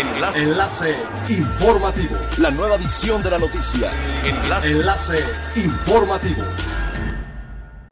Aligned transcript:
Enlace. 0.00 0.42
Enlace 0.42 0.96
informativo. 1.28 2.16
La 2.38 2.50
nueva 2.50 2.76
edición 2.76 3.22
de 3.22 3.30
la 3.32 3.38
noticia. 3.38 3.90
Enlace. 4.24 4.70
Enlace 4.70 5.24
informativo. 5.56 6.42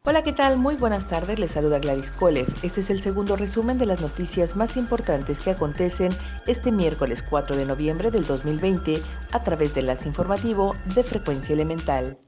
Hola, 0.05 0.23
¿qué 0.23 0.33
tal? 0.33 0.57
Muy 0.57 0.75
buenas 0.77 1.07
tardes. 1.07 1.39
Les 1.39 1.51
saluda 1.51 1.79
Gladys 1.79 2.11
Kolev. 2.11 2.47
Este 2.63 2.81
es 2.81 2.89
el 2.89 3.03
segundo 3.03 3.37
resumen 3.37 3.77
de 3.77 3.85
las 3.85 4.01
noticias 4.01 4.57
más 4.57 4.79
importantes 4.79 5.39
que 5.39 5.51
acontecen 5.51 6.11
este 6.47 6.73
miércoles 6.73 7.23
4 7.23 7.57
de 7.57 7.67
noviembre 7.67 8.11
del 8.11 8.25
2020 8.25 9.03
a 9.33 9.45
través 9.45 9.75
del 9.75 9.85
enlace 9.85 10.09
informativo 10.09 10.75
de 10.95 11.05
Frecuencia 11.05 11.53
Elemental. 11.53 12.19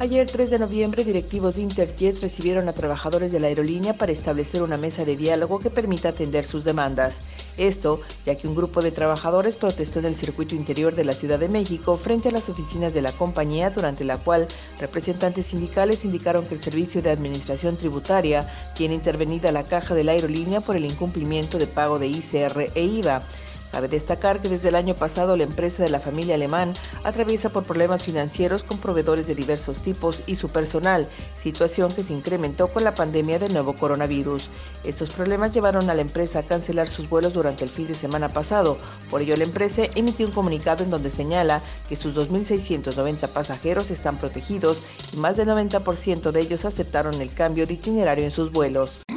Ayer 0.00 0.30
3 0.30 0.50
de 0.50 0.60
noviembre, 0.60 1.02
directivos 1.02 1.56
de 1.56 1.62
Interjet 1.62 2.20
recibieron 2.20 2.68
a 2.68 2.72
trabajadores 2.72 3.32
de 3.32 3.40
la 3.40 3.48
aerolínea 3.48 3.94
para 3.94 4.12
establecer 4.12 4.62
una 4.62 4.76
mesa 4.76 5.04
de 5.04 5.16
diálogo 5.16 5.58
que 5.58 5.70
permita 5.70 6.10
atender 6.10 6.44
sus 6.44 6.62
demandas. 6.62 7.18
Esto, 7.56 8.00
ya 8.24 8.36
que 8.36 8.46
un 8.46 8.54
grupo 8.54 8.80
de 8.80 8.92
trabajadores 8.92 9.56
protestó 9.56 9.98
en 9.98 10.04
el 10.04 10.14
circuito 10.14 10.54
interior 10.54 10.94
de 10.94 11.02
la 11.02 11.14
Ciudad 11.14 11.40
de 11.40 11.48
México 11.48 11.96
frente 11.96 12.28
a 12.28 12.30
las 12.30 12.48
oficinas 12.48 12.94
de 12.94 13.02
la 13.02 13.10
compañía, 13.10 13.70
durante 13.70 14.04
la 14.04 14.18
cual 14.18 14.46
representantes 14.78 15.46
sindicales 15.46 16.04
indicaron 16.04 16.46
que 16.46 16.54
el 16.54 16.60
Servicio 16.60 17.02
de 17.02 17.10
Administración 17.10 17.76
Tributaria 17.76 18.48
tiene 18.76 18.94
intervenida 18.94 19.50
la 19.50 19.64
caja 19.64 19.96
de 19.96 20.04
la 20.04 20.12
aerolínea 20.12 20.60
por 20.60 20.76
el 20.76 20.84
incumplimiento 20.84 21.58
de 21.58 21.66
pago 21.66 21.98
de 21.98 22.06
ICR 22.06 22.70
e 22.76 22.84
IVA. 22.84 23.26
Cabe 23.72 23.88
destacar 23.88 24.40
que 24.40 24.48
desde 24.48 24.68
el 24.68 24.76
año 24.76 24.94
pasado 24.94 25.36
la 25.36 25.44
empresa 25.44 25.82
de 25.82 25.90
la 25.90 26.00
familia 26.00 26.34
alemán 26.34 26.74
atraviesa 27.04 27.50
por 27.50 27.64
problemas 27.64 28.02
financieros 28.02 28.64
con 28.64 28.78
proveedores 28.78 29.26
de 29.26 29.34
diversos 29.34 29.80
tipos 29.80 30.22
y 30.26 30.36
su 30.36 30.48
personal, 30.48 31.08
situación 31.36 31.92
que 31.92 32.02
se 32.02 32.14
incrementó 32.14 32.68
con 32.68 32.84
la 32.84 32.94
pandemia 32.94 33.38
del 33.38 33.52
nuevo 33.52 33.74
coronavirus. 33.74 34.50
Estos 34.84 35.10
problemas 35.10 35.52
llevaron 35.52 35.90
a 35.90 35.94
la 35.94 36.00
empresa 36.00 36.40
a 36.40 36.42
cancelar 36.44 36.88
sus 36.88 37.08
vuelos 37.08 37.32
durante 37.32 37.64
el 37.64 37.70
fin 37.70 37.86
de 37.86 37.94
semana 37.94 38.28
pasado. 38.28 38.78
Por 39.10 39.22
ello 39.22 39.36
la 39.36 39.44
empresa 39.44 39.82
emitió 39.94 40.26
un 40.26 40.32
comunicado 40.32 40.82
en 40.82 40.90
donde 40.90 41.10
señala 41.10 41.62
que 41.88 41.96
sus 41.96 42.14
2.690 42.14 43.28
pasajeros 43.28 43.90
están 43.90 44.18
protegidos 44.18 44.82
y 45.12 45.16
más 45.16 45.36
del 45.36 45.48
90% 45.48 46.30
de 46.30 46.40
ellos 46.40 46.64
aceptaron 46.64 47.20
el 47.20 47.32
cambio 47.32 47.66
de 47.66 47.74
itinerario 47.74 48.24
en 48.24 48.30
sus 48.30 48.50
vuelos. 48.50 49.07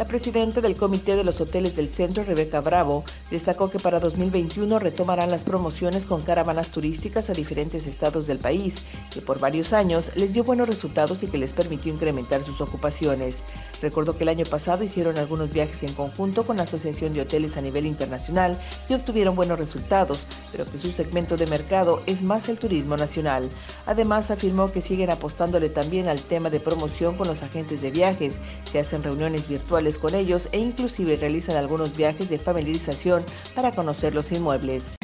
La 0.00 0.06
presidenta 0.06 0.62
del 0.62 0.76
Comité 0.76 1.14
de 1.14 1.24
los 1.24 1.42
Hoteles 1.42 1.76
del 1.76 1.86
Centro, 1.86 2.24
Rebeca 2.24 2.62
Bravo, 2.62 3.04
destacó 3.30 3.68
que 3.68 3.78
para 3.78 4.00
2021 4.00 4.78
retomarán 4.78 5.30
las 5.30 5.44
promociones 5.44 6.06
con 6.06 6.22
caravanas 6.22 6.70
turísticas 6.70 7.28
a 7.28 7.34
diferentes 7.34 7.86
estados 7.86 8.26
del 8.26 8.38
país, 8.38 8.76
que 9.12 9.20
por 9.20 9.40
varios 9.40 9.74
años 9.74 10.10
les 10.16 10.32
dio 10.32 10.42
buenos 10.42 10.70
resultados 10.70 11.22
y 11.22 11.26
que 11.26 11.36
les 11.36 11.52
permitió 11.52 11.92
incrementar 11.92 12.42
sus 12.42 12.62
ocupaciones. 12.62 13.44
Recordó 13.82 14.16
que 14.16 14.22
el 14.22 14.30
año 14.30 14.46
pasado 14.46 14.84
hicieron 14.84 15.18
algunos 15.18 15.52
viajes 15.52 15.82
en 15.82 15.92
conjunto 15.92 16.46
con 16.46 16.56
la 16.56 16.62
Asociación 16.62 17.12
de 17.12 17.20
Hoteles 17.20 17.58
a 17.58 17.60
nivel 17.60 17.84
internacional 17.84 18.58
y 18.88 18.94
obtuvieron 18.94 19.36
buenos 19.36 19.58
resultados, 19.58 20.20
pero 20.50 20.64
que 20.64 20.78
su 20.78 20.92
segmento 20.92 21.36
de 21.36 21.46
mercado 21.46 22.02
es 22.06 22.22
más 22.22 22.48
el 22.48 22.58
turismo 22.58 22.96
nacional. 22.96 23.50
Además, 23.84 24.30
afirmó 24.30 24.72
que 24.72 24.80
siguen 24.80 25.10
apostándole 25.10 25.68
también 25.68 26.08
al 26.08 26.22
tema 26.22 26.48
de 26.48 26.58
promoción 26.58 27.18
con 27.18 27.28
los 27.28 27.42
agentes 27.42 27.82
de 27.82 27.90
viajes, 27.90 28.38
se 28.64 28.78
hacen 28.78 29.02
reuniones 29.02 29.46
virtuales 29.46 29.89
con 29.98 30.14
ellos 30.14 30.48
e 30.52 30.58
inclusive 30.58 31.16
realizan 31.16 31.56
algunos 31.56 31.96
viajes 31.96 32.28
de 32.28 32.38
familiarización 32.38 33.24
para 33.54 33.72
conocer 33.72 34.14
los 34.14 34.30
inmuebles. 34.32 34.96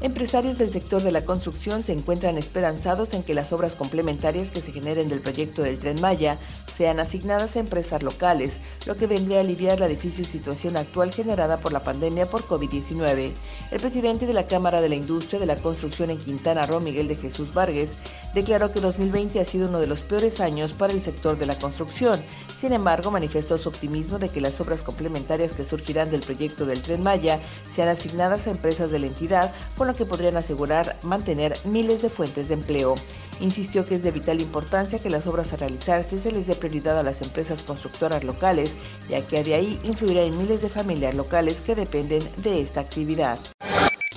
Empresarios 0.00 0.58
del 0.58 0.70
sector 0.70 1.02
de 1.02 1.12
la 1.12 1.24
construcción 1.24 1.82
se 1.82 1.92
encuentran 1.92 2.36
esperanzados 2.36 3.14
en 3.14 3.22
que 3.22 3.32
las 3.32 3.54
obras 3.54 3.74
complementarias 3.74 4.50
que 4.50 4.60
se 4.60 4.70
generen 4.70 5.08
del 5.08 5.20
proyecto 5.20 5.62
del 5.62 5.78
tren 5.78 5.98
Maya 6.00 6.38
sean 6.74 6.98
asignadas 6.98 7.56
a 7.56 7.60
empresas 7.60 8.02
locales, 8.02 8.58
lo 8.86 8.96
que 8.96 9.06
vendría 9.06 9.38
a 9.38 9.40
aliviar 9.40 9.80
la 9.80 9.88
difícil 9.88 10.26
situación 10.26 10.76
actual 10.76 11.12
generada 11.12 11.58
por 11.58 11.72
la 11.72 11.82
pandemia 11.82 12.28
por 12.28 12.46
COVID-19. 12.46 13.32
El 13.70 13.80
presidente 13.80 14.26
de 14.26 14.32
la 14.32 14.46
Cámara 14.46 14.80
de 14.80 14.88
la 14.88 14.96
Industria 14.96 15.38
de 15.38 15.46
la 15.46 15.56
Construcción 15.56 16.10
en 16.10 16.18
Quintana 16.18 16.66
Roo, 16.66 16.80
Miguel 16.80 17.08
de 17.08 17.16
Jesús 17.16 17.54
Vargas, 17.54 17.94
declaró 18.34 18.72
que 18.72 18.80
2020 18.80 19.40
ha 19.40 19.44
sido 19.44 19.68
uno 19.68 19.80
de 19.80 19.86
los 19.86 20.00
peores 20.00 20.40
años 20.40 20.72
para 20.72 20.92
el 20.92 21.00
sector 21.00 21.38
de 21.38 21.46
la 21.46 21.58
construcción. 21.58 22.20
Sin 22.56 22.72
embargo, 22.72 23.10
manifestó 23.10 23.56
su 23.58 23.68
optimismo 23.68 24.18
de 24.18 24.28
que 24.28 24.40
las 24.40 24.60
obras 24.60 24.82
complementarias 24.82 25.52
que 25.52 25.64
surgirán 25.64 26.10
del 26.10 26.22
proyecto 26.22 26.66
del 26.66 26.82
tren 26.82 27.02
Maya 27.02 27.40
sean 27.70 27.88
asignadas 27.88 28.46
a 28.46 28.50
empresas 28.50 28.90
de 28.90 28.98
la 28.98 29.06
entidad, 29.06 29.52
con 29.76 29.86
lo 29.86 29.94
que 29.94 30.06
podrían 30.06 30.36
asegurar 30.36 30.96
mantener 31.02 31.56
miles 31.64 32.02
de 32.02 32.08
fuentes 32.08 32.48
de 32.48 32.54
empleo. 32.54 32.94
Insistió 33.40 33.84
que 33.84 33.96
es 33.96 34.02
de 34.02 34.10
vital 34.10 34.40
importancia 34.40 34.98
que 34.98 35.10
las 35.10 35.26
obras 35.26 35.52
a 35.52 35.56
realizarse 35.56 36.18
se 36.18 36.30
les 36.30 36.46
dé 36.46 36.54
prioridad 36.54 36.98
a 36.98 37.02
las 37.02 37.22
empresas 37.22 37.62
constructoras 37.62 38.24
locales, 38.24 38.76
ya 39.08 39.26
que 39.26 39.42
de 39.42 39.54
ahí 39.54 39.80
influirá 39.84 40.22
en 40.22 40.38
miles 40.38 40.62
de 40.62 40.68
familias 40.68 41.14
locales 41.14 41.60
que 41.60 41.74
dependen 41.74 42.22
de 42.38 42.60
esta 42.60 42.80
actividad. 42.80 43.38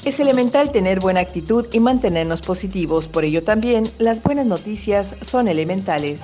Es 0.05 0.19
elemental 0.19 0.71
tener 0.71 0.99
buena 0.99 1.19
actitud 1.19 1.67
y 1.71 1.79
mantenernos 1.79 2.41
positivos, 2.41 3.07
por 3.07 3.25
ello 3.25 3.43
también 3.43 3.91
las 3.97 4.23
buenas 4.23 4.45
noticias 4.45 5.17
son 5.21 5.47
elementales. 5.47 6.23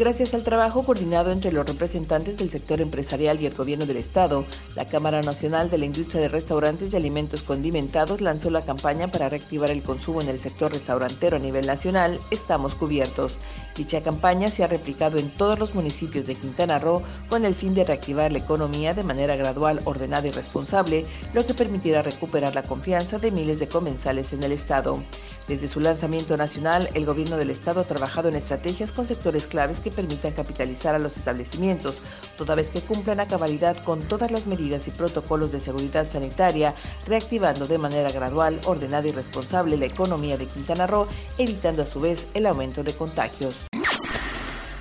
Gracias 0.00 0.32
al 0.32 0.44
trabajo 0.44 0.82
coordinado 0.82 1.30
entre 1.30 1.52
los 1.52 1.66
representantes 1.66 2.38
del 2.38 2.48
sector 2.48 2.80
empresarial 2.80 3.38
y 3.38 3.44
el 3.44 3.52
gobierno 3.52 3.84
del 3.84 3.98
estado, 3.98 4.46
la 4.74 4.86
Cámara 4.86 5.20
Nacional 5.20 5.68
de 5.68 5.76
la 5.76 5.84
Industria 5.84 6.22
de 6.22 6.28
Restaurantes 6.28 6.90
y 6.90 6.96
Alimentos 6.96 7.42
Condimentados 7.42 8.22
lanzó 8.22 8.48
la 8.48 8.62
campaña 8.62 9.08
para 9.08 9.28
reactivar 9.28 9.70
el 9.70 9.82
consumo 9.82 10.22
en 10.22 10.30
el 10.30 10.40
sector 10.40 10.72
restaurantero 10.72 11.36
a 11.36 11.40
nivel 11.40 11.66
nacional, 11.66 12.18
Estamos 12.30 12.74
Cubiertos. 12.74 13.36
Dicha 13.76 14.02
campaña 14.02 14.48
se 14.48 14.64
ha 14.64 14.68
replicado 14.68 15.18
en 15.18 15.28
todos 15.34 15.58
los 15.58 15.74
municipios 15.74 16.26
de 16.26 16.34
Quintana 16.34 16.78
Roo 16.78 17.02
con 17.28 17.44
el 17.44 17.54
fin 17.54 17.74
de 17.74 17.84
reactivar 17.84 18.32
la 18.32 18.38
economía 18.38 18.94
de 18.94 19.02
manera 19.02 19.36
gradual, 19.36 19.82
ordenada 19.84 20.26
y 20.26 20.30
responsable, 20.30 21.04
lo 21.34 21.44
que 21.44 21.52
permitirá 21.52 22.00
recuperar 22.00 22.54
la 22.54 22.62
confianza 22.62 23.18
de 23.18 23.30
miles 23.30 23.58
de 23.58 23.68
comensales 23.68 24.32
en 24.32 24.44
el 24.44 24.52
estado. 24.52 25.02
Desde 25.50 25.66
su 25.66 25.80
lanzamiento 25.80 26.36
nacional, 26.36 26.88
el 26.94 27.04
gobierno 27.04 27.36
del 27.36 27.50
estado 27.50 27.80
ha 27.80 27.84
trabajado 27.84 28.28
en 28.28 28.36
estrategias 28.36 28.92
con 28.92 29.04
sectores 29.04 29.48
claves 29.48 29.80
que 29.80 29.90
permitan 29.90 30.30
capitalizar 30.30 30.94
a 30.94 31.00
los 31.00 31.16
establecimientos, 31.16 31.96
toda 32.36 32.54
vez 32.54 32.70
que 32.70 32.82
cumplan 32.82 33.18
a 33.18 33.26
cabalidad 33.26 33.76
con 33.82 34.00
todas 34.02 34.30
las 34.30 34.46
medidas 34.46 34.86
y 34.86 34.92
protocolos 34.92 35.50
de 35.50 35.58
seguridad 35.58 36.08
sanitaria, 36.08 36.76
reactivando 37.04 37.66
de 37.66 37.78
manera 37.78 38.12
gradual, 38.12 38.60
ordenada 38.64 39.08
y 39.08 39.12
responsable 39.12 39.76
la 39.76 39.86
economía 39.86 40.38
de 40.38 40.46
Quintana 40.46 40.86
Roo, 40.86 41.08
evitando 41.36 41.82
a 41.82 41.86
su 41.86 41.98
vez 41.98 42.28
el 42.34 42.46
aumento 42.46 42.84
de 42.84 42.94
contagios. 42.94 43.69